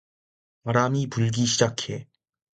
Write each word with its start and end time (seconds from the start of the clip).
바람이 0.63 1.05
불기 1.11 1.45
시작해 1.45 2.07